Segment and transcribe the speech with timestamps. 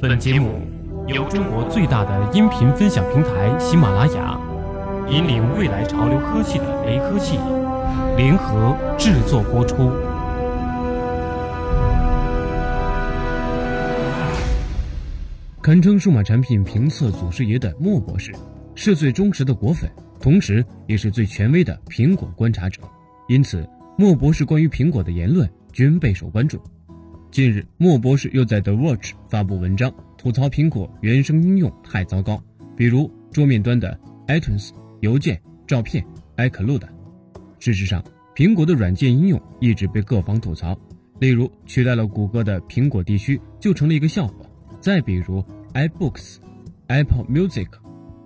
[0.00, 0.60] 本节目
[1.08, 4.38] 由中国最大的音频分享平台喜马拉雅，
[5.10, 7.36] 引领未来潮流科技的雷科技
[8.16, 9.90] 联合制作播出。
[15.60, 18.32] 堪称数码产品评测祖师爷的莫博士，
[18.76, 19.90] 是最忠实的果粉，
[20.20, 22.80] 同时也是最权威的苹果观察者。
[23.28, 26.62] 因此，莫博士关于苹果的言论均备受关注。
[27.30, 32.42] 近日，莫博士又在 The Watch 发布文章，吐槽苹果原生应用太糟糕，
[32.74, 34.70] 比如桌面端的 iTunes、
[35.02, 36.04] 邮件、照片、
[36.38, 36.82] iCloud。
[37.58, 38.02] 事实上，
[38.34, 40.76] 苹果的软件应用一直被各方吐槽，
[41.20, 44.34] 例如取代了谷歌的苹果地区就成了一个笑话。
[44.80, 46.36] 再比如 iBooks、
[46.86, 47.68] Apple Music。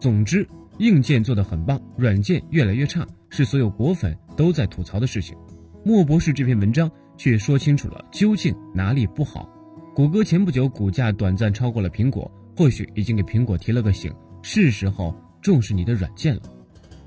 [0.00, 0.46] 总之，
[0.78, 5.36] 硬件做得很棒，软件越来越差，是所有果粉都在吐槽的事情。
[5.84, 6.90] 莫博士这篇文章。
[7.18, 9.46] 却说清楚了究竟哪里不好。
[9.94, 16.42] 谷歌前不久股价短暂超过了苹果，或许已经给苹果提了个醒，是时候重视你的软件了。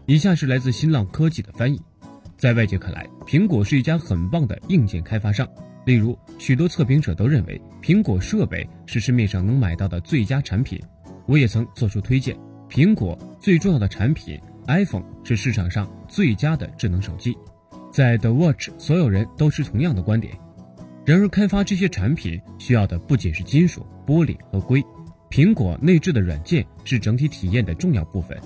[0.05, 1.81] 以下是来自新浪科技的翻译。
[2.38, 5.47] 在外界看来，苹果是一家很棒的硬件开发商。
[5.85, 10.80] 例如，许多测评者都认为苹果设备是市面上能买到的最佳产品。
[11.28, 12.38] 我也曾做出推荐，
[12.69, 17.35] 苹果最重要的产品 iPhone 是市场上最佳的智能手机。
[17.92, 20.34] 在 The Watch，所有人都是同样的观点。
[21.06, 24.81] 然而，开发这些产品需要的不仅是金属、玻璃和硅，
[25.30, 28.39] 苹果内置的软件是整体体验的重要部分。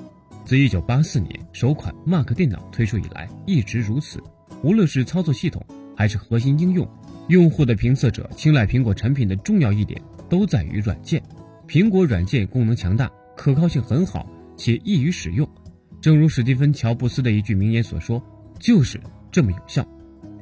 [0.45, 4.23] 自1984年首款 Mac 电脑推出以来，一直如此。
[4.63, 5.63] 无论是操作系统
[5.95, 6.87] 还是核心应用，
[7.27, 11.21] 用户的评测者青睐苹果产品的重要一点都在于软件。
[11.67, 15.47] 苹果软件功能强大，可靠性很好，且易于使用。
[15.99, 18.23] 正如史蒂芬·乔布斯的一句名言所说
[18.59, 18.99] ：“就是。”
[19.35, 19.85] 这么有效。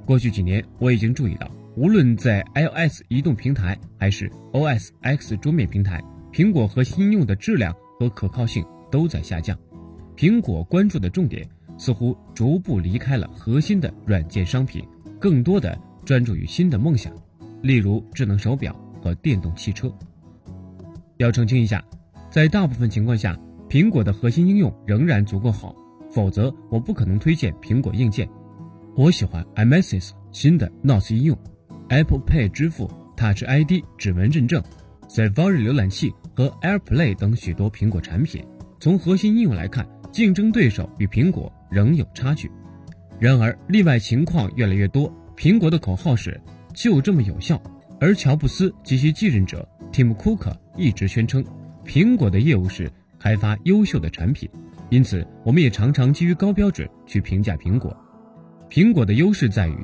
[0.06, 6.00] 过去几年，我已经注意到，无论在 iOS 移动平台还是 OS X 桌面平台，
[6.32, 9.58] 苹果核心应用的质量和可靠性都在下降。
[10.16, 11.44] 苹果关注的重点
[11.76, 14.86] 似乎逐步离开了核心的软件商品，
[15.20, 15.76] 更多的
[16.06, 17.12] 专注于新的梦想，
[17.64, 19.92] 例如智能手表和电动汽车。
[21.18, 21.84] 要澄清一下，
[22.30, 23.36] 在大部分情况下，
[23.68, 25.76] 苹果的核心应用仍然足够好，
[26.12, 28.30] 否则我不可能推荐苹果硬件。
[28.96, 31.38] 我喜欢 iMessage 新的 Notes 应用
[31.90, 32.88] ，Apple Pay 支付、
[33.18, 34.62] Touch ID 指纹认证、
[35.10, 38.46] Safari 浏览器和 AirPlay 等许多苹果产品。
[38.80, 42.52] 从核心应用来看，竞争对手与苹果仍有差距。
[43.20, 45.12] 然而，例外情况越来越多。
[45.36, 46.40] 苹果的口号是
[46.76, 47.60] “就这么有效”，
[48.00, 51.44] 而乔布斯及其继任者 Tim Cook 一直宣称，
[51.84, 54.48] 苹果的业务是开发优秀的产品。
[54.92, 57.96] 因此，我们也常常基于高标准去评价苹果。
[58.74, 59.78] 苹果的优势在于，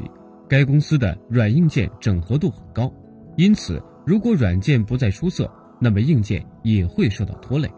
[0.50, 2.92] 该公司的软硬件整合度很高，
[3.38, 5.48] 因此如果软件不再出色，
[5.80, 7.70] 那么硬件也会受到拖累。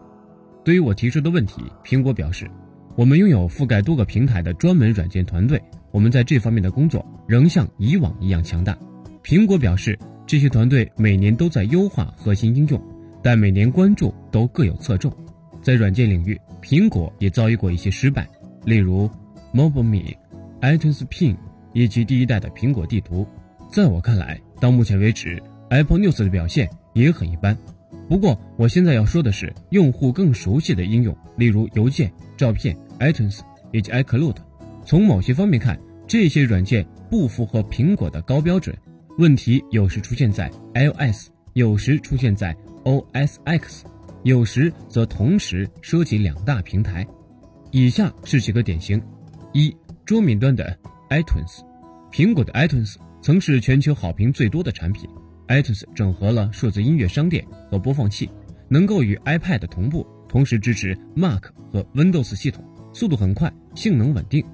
[0.64, 2.50] 对于我提出的问题，苹果表示，
[2.96, 8.74] 我们拥有覆盖多个平台的专门软件团队，我们在这方面的工作仍像以往一样强大。
[9.22, 12.82] 苹果表示，这些团队每年都在优化核心应用，
[13.22, 15.12] 但每年关注都各有侧重。
[15.60, 18.26] 在软件领域，苹果也遭遇过一些失败，
[18.64, 19.10] 例如
[19.52, 20.16] MobileMe。
[20.62, 21.36] iTunes Pin
[21.74, 23.26] 以及第一代的苹果地图，
[23.70, 27.56] 在我看来，到目前为止，Apple News 的表现也很一般。
[28.08, 33.40] 不过，我现在要说的是，用户更熟悉的应用，例如邮件、照片、iTunes
[33.72, 34.36] 以及 iCloud。
[34.84, 38.76] 从某些方面看，这些软件不符合苹果的高标准。
[39.18, 43.84] 问题有时出现在 iOS，有时出现在 OS X，
[44.22, 47.06] 有时则同时涉及两大平台。
[47.70, 49.00] 以下是几个典型：
[49.52, 49.74] 一。
[50.04, 50.76] 桌面端的
[51.10, 51.60] iTunes，
[52.10, 55.08] 苹果的 iTunes 曾是全球好评最多的产品。
[55.48, 58.28] iTunes 整合了数字音乐商店和播放器，
[58.68, 64.44] 能够与 iPad 同步，同时支持 Mac 和 Windows 系统，速度很快，性能稳定。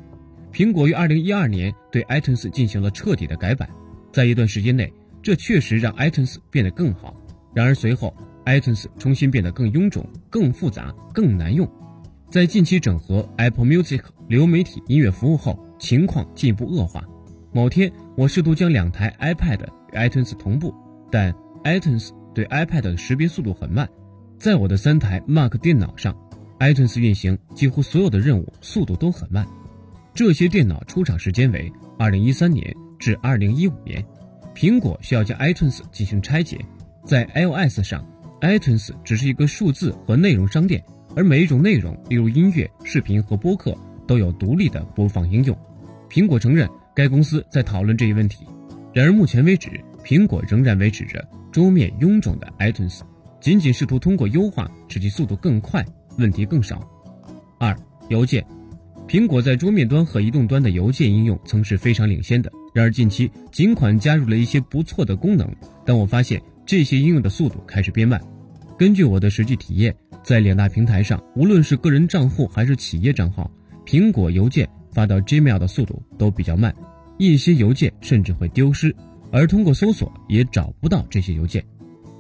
[0.53, 3.69] 苹果于2012年对 iTunes 进行了彻底的改版，
[4.13, 4.93] 在一段时间内，
[5.23, 7.17] 这确实让 iTunes 变得更好。
[7.55, 8.15] 然而随后
[8.45, 11.67] ，iTunes 重新变得更臃肿、更复杂、更难用。
[12.31, 17.03] 在近期整合 Apple Music 流媒体音乐服务后，情况进一步恶化。
[17.51, 19.61] 某天，我试图将两台 iPad
[19.93, 20.75] 与 iTunes 同步，
[21.11, 21.35] 但
[21.65, 23.89] iTunes 对 iPad 的识别速度很慢。
[24.39, 26.15] 在我的三台 Mac 电脑上
[26.61, 29.47] ，iTunes 运行几乎所有的任务速度都很慢。
[30.13, 34.05] 这些电脑出厂时间为2013年至2015年。
[34.55, 36.59] 苹果需要将 iTunes 进行拆解。
[37.03, 38.05] 在 iOS 上
[38.43, 40.85] ，iTunes 只是一个数字和内容商店。
[41.17, 43.77] 而每一种内容，例如音乐、视频和播客，
[44.09, 45.57] 都有独立的播放应用。
[46.11, 48.45] 苹果承认该公司在讨论这一问题。
[48.93, 49.71] 然而，目前为止，
[50.03, 53.01] 苹果仍然维持着桌面臃肿的 iTunes。
[53.41, 55.85] 仅仅试图通过优化使其速度更快，
[56.17, 56.83] 问题更少。
[57.61, 57.77] 二、
[58.09, 58.45] 邮件，
[59.07, 62.51] 苹果在桌面端和移动端的邮件应用曾是非常领先的。
[62.75, 65.49] 然而近期尽管加入了一些不错的功能，
[65.85, 68.21] 但我发现这些应用的速度开始变慢。
[68.77, 73.51] 根据我的实际体验，在两大平台上，无论是个人账户还是企业账号，
[73.89, 76.75] 苹果邮件发到 Gmail 的速度都比较慢，
[77.17, 78.95] 一些邮件甚至会丢失，
[79.33, 81.65] 而通过搜索也找不到这些邮件。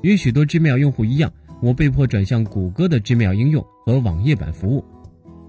[0.00, 1.30] 与许多 Gmail 用户一样，
[1.60, 4.82] 我被迫转向谷歌的 Gmail 应用和网页版服务。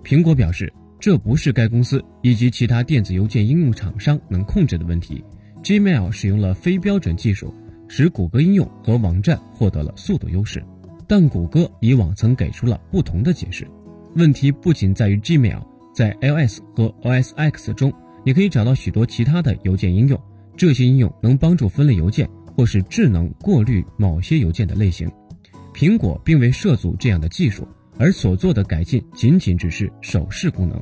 [0.03, 5.23] 苹果表示，这不是该公司以及其他电子邮件应用厂商能控制的问题。
[5.63, 7.53] Gmail 使用了非标准技术，
[7.87, 10.61] 使谷歌应用和网站获得了速度优势。
[11.07, 13.65] 但谷歌以往曾给出了不同的解释。
[14.15, 15.61] 问题不仅在于 Gmail，
[15.99, 17.91] 在 iOS 和 OS X 中，
[18.23, 20.17] 你可以找到许多其他的邮件应用，
[20.55, 22.25] 这些应用能帮助分类邮件。
[22.55, 25.09] 或是智能过滤某些邮件的类型，
[25.73, 27.67] 苹果并未涉足这样的技术，
[27.97, 30.81] 而所做的改进仅仅只是手势功能。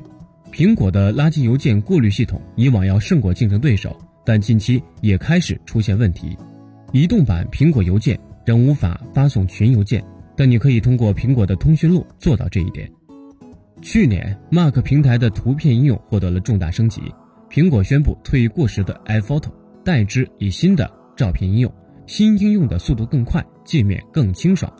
[0.52, 6.36] 苹果的垃圾邮件过滤系统以往要胜过竞争对手，但近期也开始出现问题。
[6.92, 10.02] 移动版苹果邮件仍无法发送群邮件，
[10.36, 12.90] 但你可以通过苹果的通讯录做到这一点。
[13.80, 17.02] 去年，Mac 平台的图片应用获得了重大升级，
[17.50, 19.50] 苹果宣布退役过时的 iPhoto，
[19.84, 20.90] 代之以新的。
[21.16, 21.72] 照片应用
[22.06, 24.72] 新应用的速度更快，界面更清爽。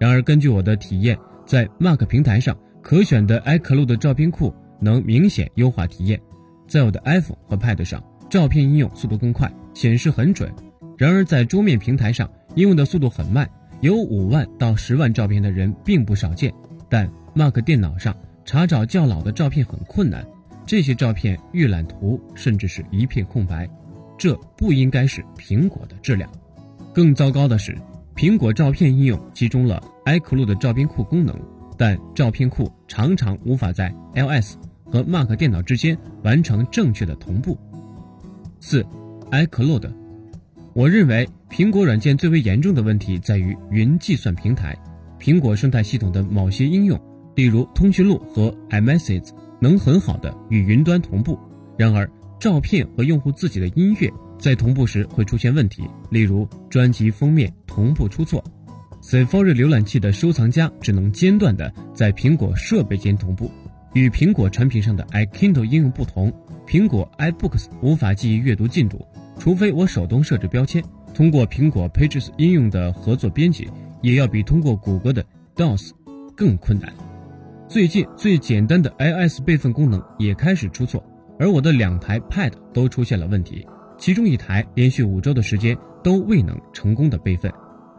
[0.00, 6.20] 然而，根据我的体验，在 Mac 平台上可选的 iCloud 照片库能明显优化体验。
[6.66, 10.52] 在我的 iPhone 和 Pad 上，照片应用速度更快，显示很准。
[10.98, 13.48] 然而，在桌面平台上，应用的速度很慢，
[13.80, 16.52] 有五万到十万照片的人并不少见。
[16.88, 18.12] 但 Mac 电脑上
[18.46, 20.24] 查找较老的照片很困难，
[20.64, 23.68] 这些照片预览图甚至是一片空白。
[24.16, 26.30] 这不应该是苹果的质量。
[26.94, 27.76] 更糟糕的是，
[28.14, 31.36] 苹果照片应用集中了 iCloud 照片库功能，
[31.76, 34.54] 但照片库常常无法在 iOS
[34.84, 37.58] 和 Mac 电脑之间完成正确的同步。
[38.60, 38.86] 四
[39.32, 39.90] ，iCloud，
[40.72, 44.78] 我认为苹果软件最为严重的问题在于云计算平台。
[45.18, 46.98] 苹果生态系统的某些应用，
[47.36, 49.30] 例如通讯录和 iMessage，
[49.60, 51.38] 能很好的与云端同步。
[51.78, 52.10] 然而，
[52.40, 58.42] 照片和用户自己的音乐在同步时会出现问题，例如专辑封面同步出错。
[59.02, 63.50] Safari 浏览器的收藏夹只能间断的在苹果设备间同步。
[63.92, 66.32] 与苹果产品上的 iKindle 应用不同，
[66.66, 69.06] 苹果 iBooks 无法记忆阅读进度，
[69.38, 70.82] 除非我手动设置标签。
[71.14, 73.70] 通过苹果 Pages 应用的合作编辑，
[74.02, 75.24] 也要比通过谷歌的
[75.54, 75.92] DOS
[76.34, 76.92] 更困难。
[77.68, 81.02] 最近最简单的 iOS 备份功能也开始出错。
[81.38, 83.66] 而我的两台 Pad 都出现了问题，
[83.98, 87.52] 其中一台连续五周的时间都未能成功的备份。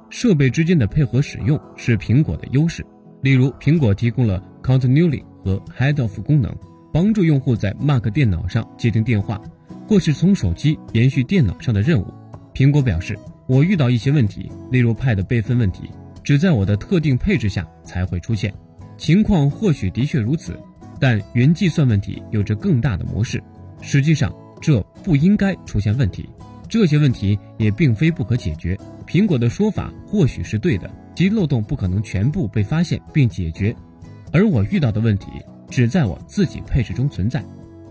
[0.10, 2.84] 设备之间的配合使用是苹果的优势，
[3.22, 6.56] 例如苹果提供了 Continually 和 Head Off 功能，
[6.94, 9.40] 帮助用户在 Mac 电脑上接听电话，
[9.86, 12.06] 或是从手机延续电脑上的任务。
[12.54, 15.92] 苹果表示，我遇到一些问题，例如 Pad 备份问题，
[16.24, 18.52] 只在我的特定配置下才会出现。
[18.98, 20.60] 情况或许的确如此。
[21.00, 23.42] 但云计算问题有着更大的模式，
[23.82, 26.28] 实际上这不应该出现问题。
[26.68, 28.78] 这些问题也并非不可解决。
[29.06, 33.74] 苹果的说法或许是对的，即漏洞不可能全部被发现并解决。
[34.34, 35.28] 而我遇到的问题
[35.70, 37.44] 只在我自己配置中存在。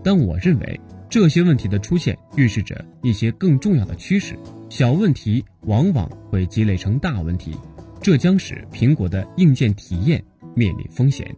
[0.03, 0.79] 但我认为
[1.09, 4.37] 这些问题的出现预示着一些更重要的趋势。
[4.69, 7.55] 小问题往往会积累成大问题，
[8.01, 10.23] 这将使苹果的硬件体验
[10.57, 11.35] 面临风险。